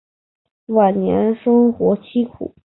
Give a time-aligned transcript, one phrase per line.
[0.65, 2.55] 晚年生活凄苦。